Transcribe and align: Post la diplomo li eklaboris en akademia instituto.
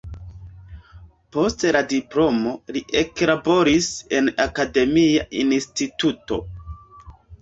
Post 1.35 1.65
la 1.75 1.81
diplomo 1.91 2.53
li 2.77 2.83
eklaboris 3.01 3.91
en 4.21 4.33
akademia 4.47 5.27
instituto. 5.45 6.41